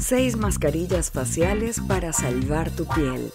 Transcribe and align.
6 0.00 0.36
mascarillas 0.36 1.10
faciales 1.10 1.80
para 1.80 2.12
salvar 2.12 2.70
tu 2.70 2.86
piel. 2.86 3.32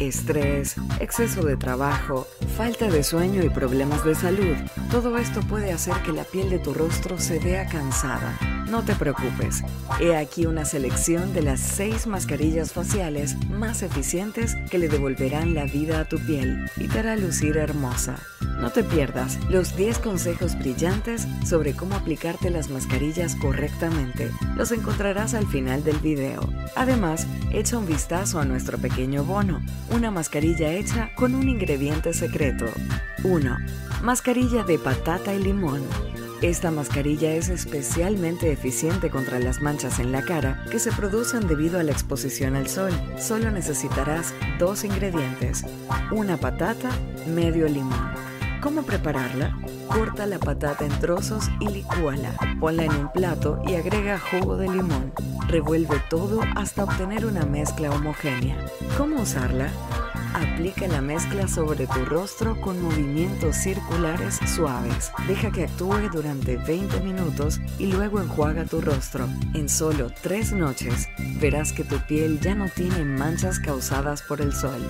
Estrés, 0.00 0.76
exceso 1.00 1.42
de 1.42 1.56
trabajo, 1.56 2.28
falta 2.56 2.88
de 2.88 3.02
sueño 3.02 3.42
y 3.42 3.50
problemas 3.50 4.04
de 4.04 4.14
salud. 4.14 4.54
Todo 4.92 5.18
esto 5.18 5.40
puede 5.40 5.72
hacer 5.72 5.94
que 6.04 6.12
la 6.12 6.22
piel 6.22 6.50
de 6.50 6.60
tu 6.60 6.72
rostro 6.72 7.18
se 7.18 7.40
vea 7.40 7.66
cansada. 7.66 8.38
No 8.70 8.84
te 8.84 8.94
preocupes. 8.94 9.62
He 10.00 10.14
aquí 10.14 10.46
una 10.46 10.64
selección 10.64 11.32
de 11.32 11.42
las 11.42 11.58
6 11.60 12.06
mascarillas 12.06 12.72
faciales 12.72 13.36
más 13.48 13.82
eficientes 13.82 14.54
que 14.70 14.78
le 14.78 14.88
devolverán 14.88 15.54
la 15.54 15.64
vida 15.64 16.00
a 16.00 16.04
tu 16.04 16.18
piel 16.18 16.70
y 16.76 16.86
te 16.86 17.00
hará 17.00 17.16
lucir 17.16 17.56
hermosa. 17.56 18.16
No 18.60 18.70
te 18.70 18.82
pierdas 18.82 19.38
los 19.48 19.76
10 19.76 20.00
consejos 20.00 20.58
brillantes 20.58 21.26
sobre 21.46 21.74
cómo 21.74 21.94
aplicarte 21.94 22.50
las 22.50 22.70
mascarillas 22.70 23.36
correctamente. 23.36 24.30
Los 24.56 24.72
encontrarás 24.72 25.34
al 25.34 25.46
final 25.46 25.84
del 25.84 25.98
video. 25.98 26.40
Además, 26.74 27.26
echa 27.52 27.78
un 27.78 27.86
vistazo 27.86 28.40
a 28.40 28.44
nuestro 28.44 28.76
pequeño 28.78 29.24
bono, 29.24 29.62
una 29.90 30.10
mascarilla 30.10 30.72
hecha 30.72 31.10
con 31.14 31.34
un 31.34 31.48
ingrediente 31.48 32.12
secreto. 32.12 32.66
1. 33.24 33.58
Mascarilla 34.02 34.62
de 34.64 34.78
patata 34.78 35.34
y 35.34 35.42
limón. 35.42 35.82
Esta 36.40 36.70
mascarilla 36.70 37.32
es 37.34 37.48
especialmente 37.48 38.52
eficiente 38.52 39.10
contra 39.10 39.40
las 39.40 39.60
manchas 39.60 39.98
en 39.98 40.12
la 40.12 40.22
cara 40.22 40.64
que 40.70 40.78
se 40.78 40.92
producen 40.92 41.48
debido 41.48 41.80
a 41.80 41.82
la 41.82 41.92
exposición 41.92 42.54
al 42.54 42.68
sol. 42.68 42.92
Solo 43.18 43.50
necesitarás 43.50 44.34
dos 44.58 44.84
ingredientes, 44.84 45.64
una 46.12 46.36
patata, 46.36 46.90
medio 47.26 47.66
limón. 47.66 48.12
¿Cómo 48.60 48.82
prepararla? 48.82 49.56
Corta 49.86 50.26
la 50.26 50.38
patata 50.38 50.84
en 50.84 50.98
trozos 50.98 51.48
y 51.60 51.68
licúala. 51.68 52.32
Ponla 52.58 52.84
en 52.84 52.92
un 52.92 53.12
plato 53.12 53.62
y 53.66 53.76
agrega 53.76 54.18
jugo 54.18 54.56
de 54.56 54.68
limón. 54.68 55.12
Revuelve 55.46 56.02
todo 56.10 56.40
hasta 56.56 56.84
obtener 56.84 57.24
una 57.24 57.44
mezcla 57.44 57.90
homogénea. 57.90 58.56
¿Cómo 58.96 59.22
usarla? 59.22 59.70
Aplica 60.34 60.88
la 60.88 61.00
mezcla 61.00 61.46
sobre 61.46 61.86
tu 61.86 62.04
rostro 62.04 62.60
con 62.60 62.82
movimientos 62.82 63.56
circulares 63.56 64.40
suaves. 64.54 65.12
Deja 65.26 65.50
que 65.52 65.64
actúe 65.64 66.10
durante 66.12 66.56
20 66.56 67.00
minutos 67.00 67.60
y 67.78 67.92
luego 67.92 68.20
enjuaga 68.20 68.64
tu 68.64 68.80
rostro. 68.80 69.28
En 69.54 69.68
solo 69.68 70.10
3 70.22 70.52
noches 70.52 71.08
verás 71.40 71.72
que 71.72 71.84
tu 71.84 71.96
piel 72.06 72.40
ya 72.40 72.54
no 72.54 72.68
tiene 72.68 73.04
manchas 73.04 73.60
causadas 73.60 74.22
por 74.22 74.40
el 74.40 74.52
sol. 74.52 74.80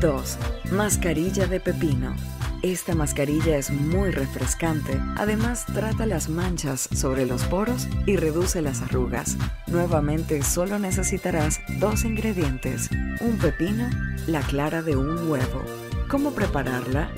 2. 0.00 0.38
Mascarilla 0.72 1.46
de 1.46 1.58
pepino. 1.58 2.14
Esta 2.62 2.96
mascarilla 2.96 3.56
es 3.56 3.70
muy 3.70 4.10
refrescante, 4.10 5.00
además 5.16 5.64
trata 5.66 6.06
las 6.06 6.28
manchas 6.28 6.88
sobre 6.92 7.24
los 7.24 7.44
poros 7.44 7.86
y 8.04 8.16
reduce 8.16 8.62
las 8.62 8.82
arrugas. 8.82 9.36
Nuevamente 9.68 10.42
solo 10.42 10.80
necesitarás 10.80 11.60
dos 11.78 12.04
ingredientes, 12.04 12.90
un 13.20 13.38
pepino, 13.38 13.88
la 14.26 14.40
clara 14.40 14.82
de 14.82 14.96
un 14.96 15.30
huevo. 15.30 15.62
¿Cómo 16.08 16.32
prepararla? 16.32 17.12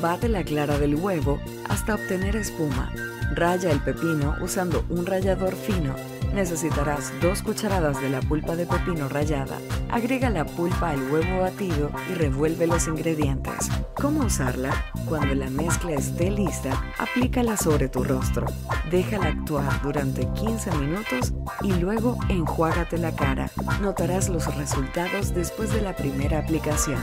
Bate 0.00 0.30
la 0.30 0.42
clara 0.42 0.78
del 0.78 0.94
huevo 0.94 1.38
hasta 1.68 1.94
obtener 1.94 2.34
espuma. 2.36 2.90
Raya 3.34 3.70
el 3.70 3.80
pepino 3.80 4.36
usando 4.40 4.86
un 4.88 5.04
rallador 5.04 5.54
fino 5.54 5.96
Necesitarás 6.34 7.12
dos 7.20 7.42
cucharadas 7.42 8.00
de 8.00 8.10
la 8.10 8.20
pulpa 8.20 8.54
de 8.54 8.66
pepino 8.66 9.08
rallada. 9.08 9.58
Agrega 9.90 10.30
la 10.30 10.44
pulpa 10.44 10.90
al 10.90 11.10
huevo 11.10 11.40
batido 11.40 11.90
y 12.10 12.14
revuelve 12.14 12.66
los 12.66 12.86
ingredientes. 12.86 13.68
¿Cómo 13.94 14.24
usarla? 14.26 14.70
Cuando 15.08 15.34
la 15.34 15.50
mezcla 15.50 15.92
esté 15.92 16.30
lista, 16.30 16.70
aplícala 16.98 17.56
sobre 17.56 17.88
tu 17.88 18.04
rostro. 18.04 18.46
Déjala 18.90 19.28
actuar 19.28 19.82
durante 19.82 20.28
15 20.34 20.70
minutos 20.76 21.32
y 21.62 21.72
luego 21.72 22.18
enjuágate 22.28 22.98
la 22.98 23.14
cara. 23.14 23.50
Notarás 23.80 24.28
los 24.28 24.54
resultados 24.54 25.34
después 25.34 25.72
de 25.72 25.82
la 25.82 25.96
primera 25.96 26.38
aplicación. 26.38 27.00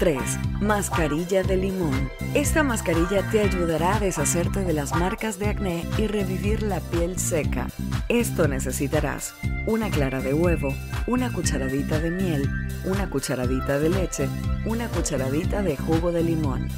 3. 0.00 0.18
Mascarilla 0.62 1.42
de 1.42 1.58
limón. 1.58 2.10
Esta 2.32 2.62
mascarilla 2.62 3.22
te 3.30 3.40
ayudará 3.40 3.96
a 3.96 4.00
deshacerte 4.00 4.64
de 4.64 4.72
las 4.72 4.94
marcas 4.94 5.38
de 5.38 5.48
acné 5.48 5.84
y 5.98 6.06
revivir 6.06 6.62
la 6.62 6.80
piel 6.80 7.18
seca. 7.18 7.66
Esto 8.08 8.39
necesitarás 8.48 9.34
una 9.66 9.90
clara 9.90 10.20
de 10.20 10.34
huevo, 10.34 10.74
una 11.06 11.32
cucharadita 11.32 11.98
de 11.98 12.10
miel, 12.10 12.50
una 12.84 13.08
cucharadita 13.10 13.78
de 13.78 13.88
leche, 13.88 14.28
una 14.64 14.88
cucharadita 14.88 15.62
de 15.62 15.76
jugo 15.76 16.12
de 16.12 16.22
limón. 16.22 16.68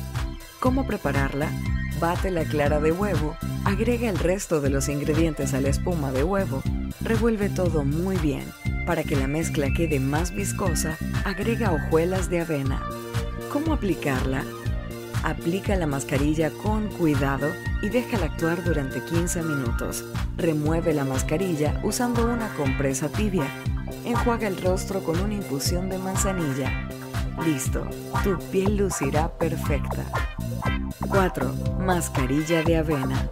¿Cómo 0.61 0.87
prepararla? 0.87 1.51
Bate 2.01 2.31
la 2.31 2.45
clara 2.45 2.81
de 2.81 2.93
huevo, 2.93 3.37
agrega 3.65 4.09
el 4.09 4.19
resto 4.19 4.61
de 4.61 4.71
los 4.71 4.89
ingredientes 4.89 5.55
a 5.55 5.61
la 5.61 5.69
espuma 5.69 6.11
de 6.13 6.25
huevo, 6.25 6.63
revuelve 7.01 7.49
todo 7.49 7.85
muy 7.85 8.17
bien. 8.19 8.45
Para 8.87 9.05
que 9.05 9.15
la 9.15 9.29
mezcla 9.29 9.73
quede 9.73 10.01
más 10.01 10.33
viscosa, 10.33 10.97
agrega 11.25 11.73
hojuelas 11.73 12.29
de 12.29 12.41
avena. 12.41 12.83
¿Cómo 13.53 13.75
aplicarla? 13.75 14.45
Aplica 15.23 15.77
la 15.77 15.87
mascarilla 15.87 16.51
con 16.51 16.89
cuidado 16.89 17.53
y 17.83 17.89
déjala 17.89 18.27
actuar 18.27 18.65
durante 18.65 19.05
15 19.05 19.43
minutos. 19.43 20.05
Remueve 20.37 20.95
la 20.95 21.05
mascarilla 21.05 21.81
usando 21.83 22.25
una 22.25 22.49
compresa 22.55 23.09
tibia. 23.09 23.47
Enjuaga 24.05 24.49
el 24.49 24.63
rostro 24.63 25.03
con 25.03 25.19
una 25.21 25.35
infusión 25.35 25.91
de 25.91 25.99
manzanilla. 25.99 26.89
Listo, 27.45 27.85
tu 28.23 28.39
piel 28.51 28.77
lucirá 28.77 29.29
perfecta. 29.37 30.05
4. 31.09 31.55
Mascarilla 31.81 32.63
de 32.63 32.77
avena. 32.77 33.29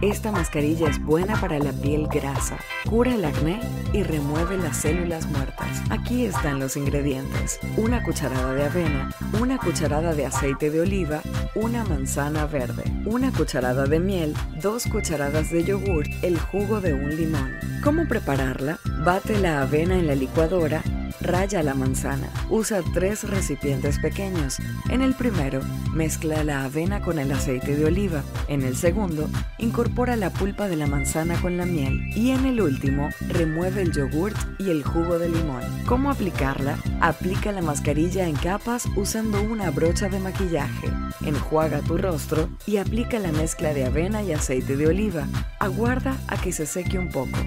Esta 0.00 0.32
mascarilla 0.32 0.88
es 0.88 1.00
buena 1.00 1.40
para 1.40 1.60
la 1.60 1.72
piel 1.72 2.08
grasa, 2.08 2.56
cura 2.90 3.14
el 3.14 3.24
acné 3.24 3.60
y 3.92 4.02
remueve 4.02 4.58
las 4.58 4.78
células 4.78 5.26
muertas. 5.26 5.80
Aquí 5.90 6.24
están 6.24 6.58
los 6.58 6.76
ingredientes. 6.76 7.60
Una 7.76 8.02
cucharada 8.02 8.52
de 8.52 8.64
avena, 8.64 9.14
una 9.40 9.58
cucharada 9.58 10.12
de 10.12 10.26
aceite 10.26 10.70
de 10.70 10.80
oliva, 10.80 11.22
una 11.54 11.84
manzana 11.84 12.46
verde, 12.46 12.82
una 13.06 13.30
cucharada 13.30 13.86
de 13.86 14.00
miel, 14.00 14.34
dos 14.60 14.86
cucharadas 14.86 15.52
de 15.52 15.62
yogur, 15.62 16.04
el 16.22 16.36
jugo 16.36 16.80
de 16.80 16.94
un 16.94 17.14
limón. 17.14 17.52
¿Cómo 17.84 18.08
prepararla? 18.08 18.80
Bate 19.04 19.38
la 19.38 19.62
avena 19.62 19.96
en 19.96 20.08
la 20.08 20.16
licuadora 20.16 20.82
Raya 21.22 21.62
la 21.62 21.74
manzana. 21.74 22.28
Usa 22.50 22.82
tres 22.94 23.22
recipientes 23.22 23.98
pequeños. 24.00 24.58
En 24.90 25.02
el 25.02 25.14
primero, 25.14 25.60
mezcla 25.92 26.42
la 26.42 26.64
avena 26.64 27.00
con 27.00 27.20
el 27.20 27.30
aceite 27.30 27.76
de 27.76 27.84
oliva. 27.84 28.22
En 28.48 28.62
el 28.62 28.76
segundo, 28.76 29.28
incorpora 29.58 30.16
la 30.16 30.30
pulpa 30.30 30.66
de 30.66 30.76
la 30.76 30.88
manzana 30.88 31.40
con 31.40 31.56
la 31.56 31.64
miel. 31.64 32.00
Y 32.16 32.30
en 32.30 32.44
el 32.44 32.60
último, 32.60 33.08
remueve 33.28 33.82
el 33.82 33.92
yogurt 33.92 34.36
y 34.58 34.70
el 34.70 34.82
jugo 34.82 35.20
de 35.20 35.28
limón. 35.28 35.62
¿Cómo 35.86 36.10
aplicarla? 36.10 36.76
Aplica 37.00 37.52
la 37.52 37.62
mascarilla 37.62 38.26
en 38.26 38.34
capas 38.34 38.86
usando 38.96 39.40
una 39.42 39.70
brocha 39.70 40.08
de 40.08 40.18
maquillaje. 40.18 40.88
Enjuaga 41.24 41.80
tu 41.82 41.98
rostro 41.98 42.48
y 42.66 42.78
aplica 42.78 43.20
la 43.20 43.30
mezcla 43.30 43.72
de 43.74 43.84
avena 43.84 44.24
y 44.24 44.32
aceite 44.32 44.76
de 44.76 44.88
oliva. 44.88 45.28
Aguarda 45.60 46.16
a 46.26 46.36
que 46.36 46.50
se 46.50 46.66
seque 46.66 46.98
un 46.98 47.10
poco. 47.10 47.38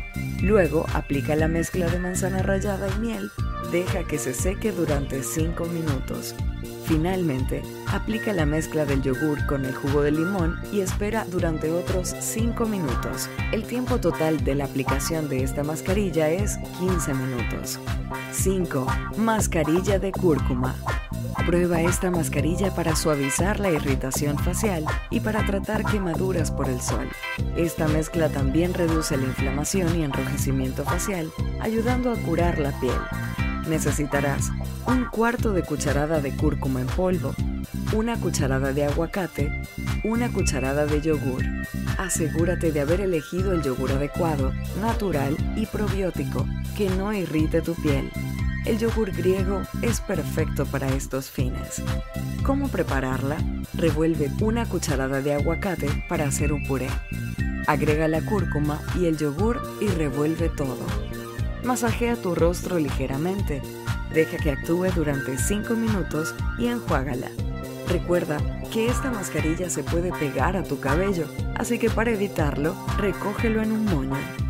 Luego 0.42 0.86
aplica 0.94 1.36
la 1.36 1.50
mezcla 1.50 1.88
de 1.88 2.00
manzana 2.00 2.42
rallada 2.42 2.88
y 2.96 3.00
miel 3.00 3.32
Deja 3.72 4.04
que 4.04 4.18
se 4.18 4.34
seque 4.34 4.72
durante 4.72 5.24
5 5.24 5.66
minutos. 5.66 6.36
Finalmente, 6.86 7.64
aplica 7.88 8.32
la 8.32 8.46
mezcla 8.46 8.86
del 8.86 9.02
yogur 9.02 9.44
con 9.48 9.66
el 9.66 9.74
jugo 9.74 10.04
de 10.04 10.12
limón 10.12 10.60
y 10.72 10.82
espera 10.82 11.26
durante 11.26 11.72
otros 11.72 12.16
5 12.20 12.66
minutos. 12.68 13.28
El 13.52 13.64
tiempo 13.64 14.00
total 14.00 14.44
de 14.44 14.56
la 14.56 14.66
aplicación 14.66 15.28
de 15.28 15.44
esta 15.44 15.64
mascarilla 15.64 16.30
es 16.30 16.58
15 16.80 17.14
minutos. 17.16 17.80
5. 18.32 18.86
Mascarilla 19.18 19.98
de 19.98 20.12
cúrcuma. 20.12 20.76
Prueba 21.46 21.82
esta 21.82 22.12
mascarilla 22.12 22.74
para 22.74 22.96
suavizar 22.96 23.60
la 23.60 23.72
irritación 23.72 24.38
facial 24.38 24.86
y 25.10 25.20
para 25.20 25.46
tratar 25.46 25.86
quemaduras 25.86 26.52
por 26.52 26.70
el 26.70 26.82
sol. 26.82 27.10
Esta 27.56 27.88
mezcla 27.88 28.30
también 28.30 28.74
reduce 28.74 29.18
la 29.18 29.26
inflamación 29.26 30.00
y 30.00 30.04
enrojecimiento 30.04 30.84
facial, 30.84 31.32
ayudando 31.62 32.12
a 32.12 32.16
curar 32.16 32.60
la 32.60 32.72
piel 32.80 32.98
necesitarás 33.68 34.52
un 34.88 35.06
cuarto 35.06 35.54
de 35.54 35.64
cucharada 35.64 36.22
de 36.22 36.36
cúrcuma 36.36 36.82
en 36.82 36.88
polvo, 36.88 37.34
una 37.94 38.20
cucharada 38.20 38.74
de 38.74 38.86
aguacate, 38.86 39.52
una 40.04 40.32
cucharada 40.32 40.86
de 40.86 41.02
yogur. 41.02 41.44
Asegúrate 41.98 42.72
de 42.72 42.82
haber 42.82 43.02
elegido 43.02 43.54
el 43.54 43.62
yogur 43.62 43.92
adecuado, 43.92 44.54
natural 44.82 45.36
y 45.56 45.66
probiótico, 45.66 46.46
que 46.78 46.90
no 46.90 47.14
irrite 47.14 47.62
tu 47.62 47.74
piel. 47.76 48.12
El 48.66 48.80
yogur 48.80 49.12
griego 49.12 49.62
es 49.82 50.02
perfecto 50.02 50.66
para 50.66 50.88
estos 50.90 51.30
fines. 51.30 51.84
¿Cómo 52.44 52.68
prepararla? 52.68 53.38
Revuelve 53.74 54.32
una 54.42 54.68
cucharada 54.68 55.22
de 55.22 55.34
aguacate 55.34 55.88
para 56.10 56.26
hacer 56.26 56.52
un 56.52 56.66
puré. 56.66 56.88
Agrega 57.68 58.08
la 58.08 58.22
cúrcuma 58.22 58.80
y 59.00 59.06
el 59.06 59.18
yogur 59.18 59.62
y 59.82 59.88
revuelve 59.88 60.50
todo. 60.50 60.86
Masajea 61.66 62.16
tu 62.16 62.36
rostro 62.36 62.78
ligeramente. 62.78 63.62
Deja 64.14 64.38
que 64.38 64.52
actúe 64.52 64.86
durante 64.96 65.38
5 65.38 65.74
minutos 65.74 66.36
y 66.60 66.68
enjuágala. 66.68 67.30
Recuerda 67.90 68.38
que 68.72 68.88
esta 68.88 69.12
mascarilla 69.12 69.70
se 69.70 69.84
puede 69.84 70.12
pegar 70.14 70.56
a 70.58 70.64
tu 70.64 70.80
cabello, 70.80 71.26
así 71.56 71.80
que 71.80 71.90
para 71.90 72.12
evitarlo, 72.12 72.76
recógelo 72.98 73.64
en 73.64 73.72
un 73.72 73.86
moño. 73.86 74.46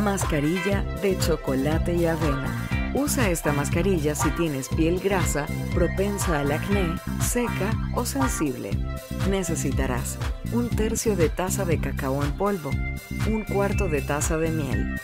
Mascarilla 0.00 0.82
de 1.02 1.18
chocolate 1.18 1.94
y 1.94 2.06
avena. 2.06 2.67
Usa 2.94 3.30
esta 3.30 3.52
mascarilla 3.52 4.14
si 4.14 4.30
tienes 4.30 4.68
piel 4.68 4.98
grasa, 5.00 5.46
propensa 5.74 6.40
al 6.40 6.52
acné, 6.52 6.98
seca 7.20 7.70
o 7.94 8.06
sensible. 8.06 8.70
Necesitarás 9.28 10.18
un 10.52 10.68
tercio 10.70 11.14
de 11.14 11.28
taza 11.28 11.64
de 11.64 11.78
cacao 11.78 12.24
en 12.24 12.32
polvo, 12.32 12.70
un 13.26 13.44
cuarto 13.44 13.88
de 13.88 14.00
taza 14.00 14.38
de 14.38 14.50
miel, 14.50 15.00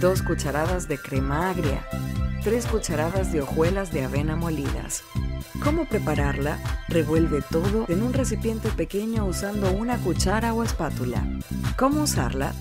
dos 0.00 0.22
cucharadas 0.22 0.88
de 0.88 0.98
crema 0.98 1.50
agria, 1.50 1.86
tres 2.44 2.66
cucharadas 2.66 3.32
de 3.32 3.40
hojuelas 3.40 3.92
de 3.92 4.04
avena 4.04 4.36
molidas. 4.36 5.02
¿Cómo 5.64 5.86
prepararla? 5.86 6.58
Revuelve 6.88 7.42
todo 7.42 7.86
en 7.88 8.02
un 8.02 8.12
recipiente 8.12 8.68
pequeño 8.68 9.24
usando 9.24 9.72
una 9.72 9.96
cuchara 9.98 10.52
o 10.52 10.62
espátula. 10.62 11.24
¿Cómo 11.76 12.02
usarla? 12.02 12.52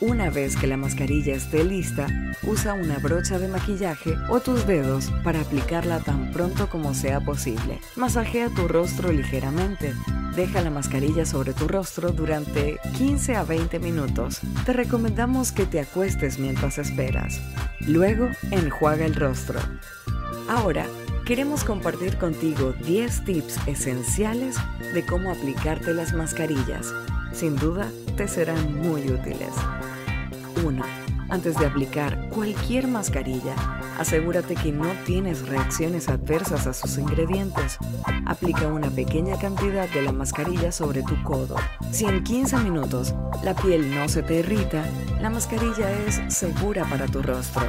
Una 0.00 0.28
vez 0.28 0.56
que 0.56 0.66
la 0.66 0.76
mascarilla 0.76 1.34
esté 1.34 1.62
lista, 1.62 2.08
usa 2.42 2.74
una 2.74 2.98
brocha 2.98 3.38
de 3.38 3.46
maquillaje 3.46 4.16
o 4.28 4.40
tus 4.40 4.66
dedos 4.66 5.12
para 5.22 5.40
aplicarla 5.40 6.00
tan 6.00 6.32
pronto 6.32 6.68
como 6.68 6.94
sea 6.94 7.20
posible. 7.20 7.78
Masajea 7.94 8.48
tu 8.50 8.66
rostro 8.66 9.12
ligeramente. 9.12 9.94
Deja 10.34 10.62
la 10.62 10.70
mascarilla 10.70 11.24
sobre 11.24 11.52
tu 11.52 11.68
rostro 11.68 12.10
durante 12.10 12.78
15 12.98 13.36
a 13.36 13.44
20 13.44 13.78
minutos. 13.78 14.40
Te 14.66 14.72
recomendamos 14.72 15.52
que 15.52 15.64
te 15.64 15.80
acuestes 15.80 16.40
mientras 16.40 16.78
esperas. 16.78 17.40
Luego, 17.80 18.28
enjuaga 18.50 19.06
el 19.06 19.14
rostro. 19.14 19.60
Ahora, 20.48 20.86
queremos 21.24 21.62
compartir 21.62 22.18
contigo 22.18 22.74
10 22.84 23.24
tips 23.24 23.58
esenciales 23.68 24.56
de 24.92 25.06
cómo 25.06 25.30
aplicarte 25.30 25.94
las 25.94 26.12
mascarillas. 26.12 26.92
Sin 27.34 27.56
duda, 27.56 27.90
te 28.16 28.28
serán 28.28 28.80
muy 28.80 29.10
útiles. 29.10 29.50
1. 30.64 30.82
Antes 31.28 31.58
de 31.58 31.66
aplicar 31.66 32.28
cualquier 32.28 32.86
mascarilla, 32.86 33.56
asegúrate 33.98 34.54
que 34.54 34.70
no 34.70 34.86
tienes 35.04 35.48
reacciones 35.48 36.08
adversas 36.08 36.68
a 36.68 36.72
sus 36.72 36.96
ingredientes. 36.96 37.78
Aplica 38.24 38.68
una 38.68 38.88
pequeña 38.88 39.36
cantidad 39.36 39.88
de 39.88 40.02
la 40.02 40.12
mascarilla 40.12 40.70
sobre 40.70 41.02
tu 41.02 41.20
codo. 41.24 41.56
Si 41.90 42.04
en 42.04 42.22
15 42.22 42.58
minutos 42.58 43.14
la 43.42 43.54
piel 43.54 43.92
no 43.92 44.08
se 44.08 44.22
te 44.22 44.38
irrita, 44.38 44.84
la 45.20 45.28
mascarilla 45.28 45.90
es 46.06 46.20
segura 46.28 46.84
para 46.84 47.06
tu 47.06 47.20
rostro. 47.20 47.66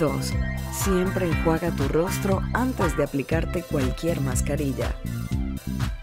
2. 0.00 0.32
Siempre 0.72 1.28
enjuaga 1.28 1.70
tu 1.70 1.86
rostro 1.86 2.42
antes 2.54 2.96
de 2.96 3.04
aplicarte 3.04 3.62
cualquier 3.62 4.20
mascarilla. 4.20 4.96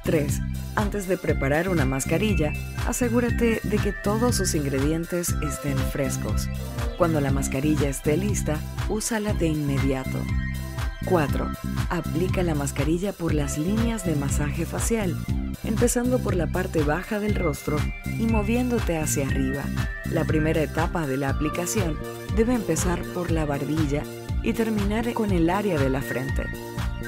3. 0.04 0.42
Antes 0.76 1.08
de 1.08 1.18
preparar 1.18 1.70
una 1.70 1.86
mascarilla, 1.86 2.54
asegúrate 2.88 3.62
de 3.64 3.78
que 3.78 3.94
todos 3.94 4.36
sus 4.36 4.56
ingredientes 4.56 5.36
estén 5.42 5.78
frescos. 5.78 6.48
Cuando 6.98 7.22
la 7.22 7.32
mascarilla 7.32 7.90
esté 7.90 8.18
lista, 8.18 8.60
úsala 8.90 9.34
de 9.34 9.48
inmediato. 9.48 10.20
4. 11.06 11.52
Aplica 11.90 12.44
la 12.44 12.56
mascarilla 12.56 13.14
por 13.14 13.34
las 13.34 13.58
líneas 13.58 14.06
de 14.06 14.16
masaje 14.16 14.66
facial, 14.66 15.16
empezando 15.64 16.20
por 16.20 16.36
la 16.36 16.48
parte 16.48 16.84
baja 16.84 17.20
del 17.20 17.36
rostro 17.36 17.78
y 18.20 18.26
moviéndote 18.26 18.98
hacia 18.98 19.28
arriba. 19.28 19.64
La 20.12 20.26
primera 20.26 20.62
etapa 20.62 21.08
de 21.08 21.18
la 21.18 21.30
aplicación 21.30 21.98
debe 22.36 22.54
empezar 22.54 23.02
por 23.14 23.32
la 23.32 23.46
barbilla 23.46 24.04
y 24.46 24.54
terminar 24.54 25.12
con 25.14 25.32
el 25.32 25.50
área 25.50 25.78
de 25.78 25.90
la 25.90 26.02
frente. 26.02 26.44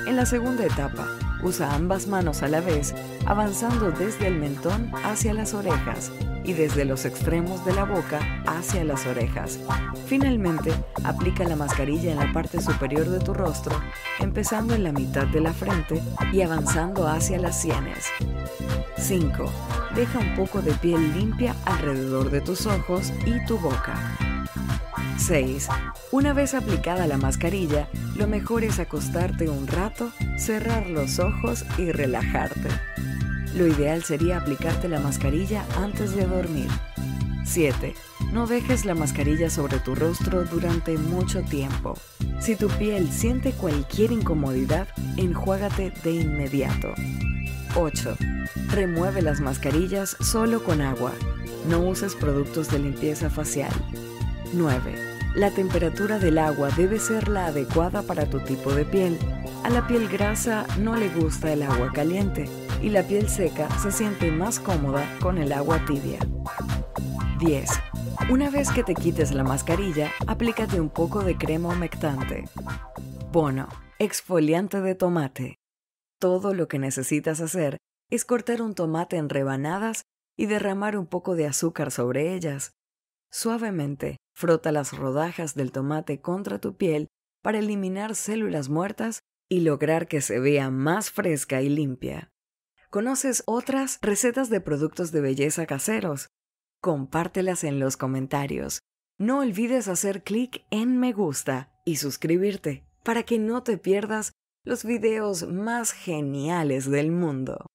En 0.05 0.17
la 0.17 0.25
segunda 0.25 0.65
etapa, 0.65 1.07
Usa 1.43 1.75
ambas 1.75 2.07
manos 2.07 2.41
a 2.41 2.47
la 2.47 2.61
vez, 2.61 2.95
avanzando 3.25 3.91
desde 3.91 4.27
el 4.27 4.35
mentón 4.35 4.91
hacia 5.03 5.33
las 5.33 5.53
orejas 5.53 6.11
y 6.43 6.53
desde 6.53 6.85
los 6.85 7.05
extremos 7.05 7.63
de 7.65 7.73
la 7.73 7.83
boca 7.83 8.19
hacia 8.47 8.83
las 8.83 9.05
orejas. 9.05 9.59
Finalmente, 10.07 10.71
aplica 11.03 11.43
la 11.43 11.55
mascarilla 11.55 12.11
en 12.11 12.19
la 12.19 12.33
parte 12.33 12.59
superior 12.61 13.07
de 13.09 13.19
tu 13.19 13.33
rostro, 13.33 13.79
empezando 14.19 14.73
en 14.73 14.83
la 14.83 14.91
mitad 14.91 15.27
de 15.27 15.41
la 15.41 15.53
frente 15.53 16.01
y 16.31 16.41
avanzando 16.41 17.07
hacia 17.07 17.37
las 17.37 17.61
sienes. 17.61 18.07
5. 18.97 19.45
Deja 19.95 20.19
un 20.19 20.35
poco 20.35 20.61
de 20.61 20.73
piel 20.73 21.13
limpia 21.13 21.55
alrededor 21.65 22.31
de 22.31 22.41
tus 22.41 22.65
ojos 22.65 23.13
y 23.25 23.45
tu 23.45 23.57
boca. 23.59 24.17
6. 25.17 25.67
Una 26.11 26.33
vez 26.33 26.53
aplicada 26.53 27.07
la 27.07 27.17
mascarilla, 27.17 27.87
lo 28.15 28.27
mejor 28.27 28.63
es 28.63 28.79
acostarte 28.79 29.49
un 29.49 29.67
rato, 29.67 30.11
cerrar 30.37 30.89
los 30.89 31.19
ojos 31.19 31.65
y 31.77 31.91
relajarte. 31.91 32.69
Lo 33.55 33.67
ideal 33.67 34.03
sería 34.03 34.37
aplicarte 34.37 34.87
la 34.87 34.99
mascarilla 34.99 35.65
antes 35.77 36.15
de 36.15 36.25
dormir. 36.25 36.69
7. 37.43 37.95
No 38.31 38.45
dejes 38.45 38.85
la 38.85 38.93
mascarilla 38.93 39.49
sobre 39.49 39.79
tu 39.79 39.95
rostro 39.95 40.43
durante 40.43 40.97
mucho 40.97 41.41
tiempo. 41.43 41.97
Si 42.39 42.55
tu 42.55 42.67
piel 42.67 43.11
siente 43.11 43.51
cualquier 43.53 44.11
incomodidad, 44.11 44.87
enjuágate 45.15 45.91
de 46.03 46.11
inmediato. 46.11 46.93
8. 47.75 48.15
Remueve 48.69 49.21
las 49.21 49.39
mascarillas 49.39 50.17
solo 50.19 50.63
con 50.63 50.81
agua. 50.81 51.13
No 51.67 51.79
uses 51.79 52.15
productos 52.15 52.69
de 52.69 52.79
limpieza 52.79 53.29
facial. 53.29 53.71
9. 54.53 54.95
La 55.35 55.51
temperatura 55.51 56.19
del 56.19 56.37
agua 56.37 56.69
debe 56.75 56.99
ser 56.99 57.27
la 57.27 57.47
adecuada 57.47 58.01
para 58.01 58.29
tu 58.29 58.39
tipo 58.39 58.73
de 58.73 58.85
piel. 58.85 59.17
A 59.63 59.69
la 59.69 59.85
piel 59.85 60.07
grasa 60.07 60.65
no 60.79 60.95
le 60.95 61.09
gusta 61.09 61.51
el 61.53 61.63
agua 61.63 61.91
caliente 61.93 62.45
y 62.81 62.89
la 62.89 63.03
piel 63.03 63.29
seca 63.29 63.69
se 63.79 63.91
siente 63.91 64.31
más 64.31 64.59
cómoda 64.59 65.05
con 65.21 65.37
el 65.37 65.51
agua 65.51 65.83
tibia. 65.85 66.19
10. 67.39 67.69
Una 68.31 68.49
vez 68.49 68.71
que 68.71 68.83
te 68.83 68.95
quites 68.95 69.31
la 69.31 69.43
mascarilla, 69.43 70.11
aplícate 70.25 70.79
un 70.79 70.89
poco 70.89 71.23
de 71.23 71.37
crema 71.37 71.69
humectante. 71.69 72.45
Bono, 73.31 73.67
exfoliante 73.99 74.81
de 74.81 74.95
tomate. 74.95 75.59
Todo 76.19 76.53
lo 76.53 76.67
que 76.67 76.79
necesitas 76.79 77.41
hacer 77.41 77.77
es 78.09 78.25
cortar 78.25 78.61
un 78.61 78.73
tomate 78.73 79.17
en 79.17 79.29
rebanadas 79.29 80.05
y 80.37 80.45
derramar 80.45 80.97
un 80.97 81.05
poco 81.05 81.35
de 81.35 81.45
azúcar 81.47 81.91
sobre 81.91 82.33
ellas. 82.33 82.76
Suavemente, 83.31 84.17
frota 84.35 84.71
las 84.71 84.97
rodajas 84.97 85.55
del 85.55 85.71
tomate 85.71 86.21
contra 86.21 86.59
tu 86.59 86.77
piel 86.77 87.07
para 87.43 87.59
eliminar 87.59 88.15
células 88.15 88.69
muertas 88.69 89.21
y 89.49 89.61
lograr 89.61 90.07
que 90.07 90.21
se 90.21 90.39
vea 90.39 90.69
más 90.69 91.11
fresca 91.11 91.61
y 91.61 91.69
limpia. 91.69 92.31
¿Conoces 92.89 93.43
otras 93.45 93.99
recetas 94.01 94.49
de 94.49 94.61
productos 94.61 95.11
de 95.11 95.21
belleza 95.21 95.65
caseros? 95.65 96.29
Compártelas 96.81 97.63
en 97.63 97.79
los 97.79 97.97
comentarios. 97.97 98.79
No 99.19 99.39
olvides 99.39 99.87
hacer 99.87 100.23
clic 100.23 100.65
en 100.71 100.99
me 100.99 101.11
gusta 101.11 101.71
y 101.85 101.97
suscribirte 101.97 102.85
para 103.03 103.23
que 103.23 103.39
no 103.39 103.63
te 103.63 103.77
pierdas 103.77 104.31
los 104.63 104.83
videos 104.83 105.47
más 105.47 105.91
geniales 105.91 106.89
del 106.89 107.11
mundo. 107.11 107.65